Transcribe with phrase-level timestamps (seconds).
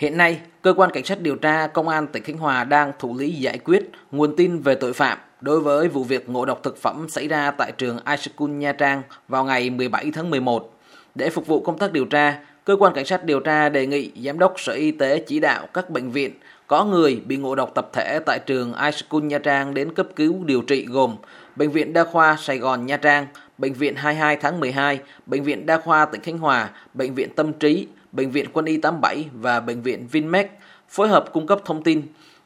[0.00, 3.18] Hiện nay, cơ quan cảnh sát điều tra công an tỉnh Khánh Hòa đang thụ
[3.18, 6.76] lý giải quyết nguồn tin về tội phạm đối với vụ việc ngộ độc thực
[6.82, 10.74] phẩm xảy ra tại trường Iskun Nha Trang vào ngày 17 tháng 11.
[11.14, 14.10] Để phục vụ công tác điều tra, cơ quan cảnh sát điều tra đề nghị
[14.24, 16.32] giám đốc Sở Y tế chỉ đạo các bệnh viện
[16.66, 20.44] có người bị ngộ độc tập thể tại trường iSchool Nha Trang đến cấp cứu
[20.44, 21.16] điều trị gồm
[21.56, 23.26] Bệnh viện Đa khoa Sài Gòn Nha Trang,
[23.60, 27.52] Bệnh viện 22 tháng 12, Bệnh viện Đa khoa tỉnh Khánh Hòa, Bệnh viện Tâm
[27.52, 30.50] Trí, Bệnh viện Quân y 87 và Bệnh viện Vinmec
[30.88, 32.02] phối hợp cung cấp thông tin.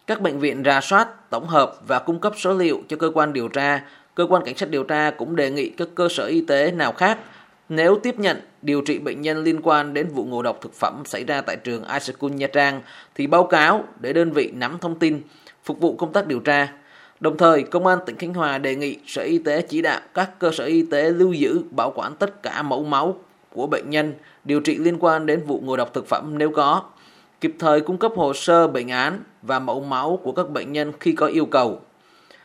[0.07, 3.33] Các bệnh viện ra soát, tổng hợp và cung cấp số liệu cho cơ quan
[3.33, 3.83] điều tra.
[4.15, 6.93] Cơ quan cảnh sát điều tra cũng đề nghị các cơ sở y tế nào
[6.93, 7.19] khác
[7.69, 11.03] nếu tiếp nhận điều trị bệnh nhân liên quan đến vụ ngộ độc thực phẩm
[11.05, 12.83] xảy ra tại trường Iskun Nha Trang
[13.15, 15.21] thì báo cáo để đơn vị nắm thông tin,
[15.65, 16.69] phục vụ công tác điều tra.
[17.25, 20.39] Đồng thời, Công an tỉnh Khánh Hòa đề nghị Sở Y tế chỉ đạo các
[20.39, 23.17] cơ sở y tế lưu giữ, bảo quản tất cả mẫu máu
[23.53, 26.83] của bệnh nhân điều trị liên quan đến vụ ngộ độc thực phẩm nếu có,
[27.41, 30.93] kịp thời cung cấp hồ sơ bệnh án và mẫu máu của các bệnh nhân
[31.01, 31.81] khi có yêu cầu.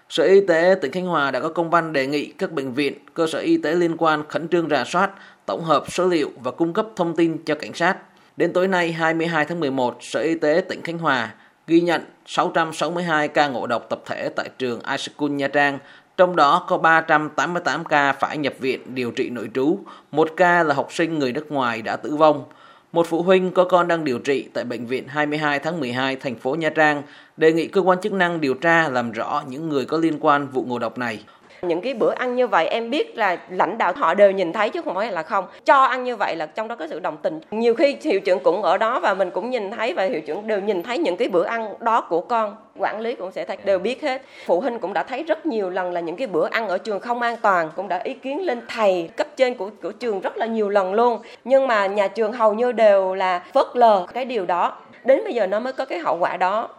[0.09, 2.93] Sở Y tế tỉnh Khánh Hòa đã có công văn đề nghị các bệnh viện,
[3.13, 5.11] cơ sở y tế liên quan khẩn trương rà soát,
[5.45, 7.97] tổng hợp số liệu và cung cấp thông tin cho cảnh sát.
[8.37, 11.33] Đến tối nay 22 tháng 11, Sở Y tế tỉnh Khánh Hòa
[11.69, 15.79] ghi nhận 662 ca ngộ độc tập thể tại trường Iskun Nha Trang,
[16.17, 19.79] trong đó có 388 ca phải nhập viện điều trị nội trú,
[20.11, 22.43] một ca là học sinh người nước ngoài đã tử vong.
[22.91, 26.35] Một phụ huynh có con đang điều trị tại bệnh viện 22 tháng 12 thành
[26.35, 27.03] phố Nha Trang
[27.37, 30.47] đề nghị cơ quan chức năng điều tra làm rõ những người có liên quan
[30.47, 31.23] vụ ngộ độc này.
[31.61, 34.69] Những cái bữa ăn như vậy em biết là lãnh đạo họ đều nhìn thấy
[34.69, 35.45] chứ không phải là không.
[35.65, 37.39] Cho ăn như vậy là trong đó có sự đồng tình.
[37.51, 40.47] Nhiều khi hiệu trưởng cũng ở đó và mình cũng nhìn thấy và hiệu trưởng
[40.47, 42.55] đều nhìn thấy những cái bữa ăn đó của con.
[42.77, 44.21] Quản lý cũng sẽ thấy, đều biết hết.
[44.45, 46.99] Phụ huynh cũng đã thấy rất nhiều lần là những cái bữa ăn ở trường
[46.99, 50.37] không an toàn, cũng đã ý kiến lên thầy cấp trên của của trường rất
[50.37, 51.19] là nhiều lần luôn.
[51.43, 54.77] Nhưng mà nhà trường hầu như đều là phớt lờ cái điều đó.
[55.03, 56.69] Đến bây giờ nó mới có cái hậu quả đó